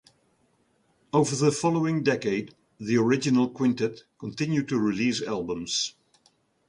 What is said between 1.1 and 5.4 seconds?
Over the following decade, the original quintet continued to release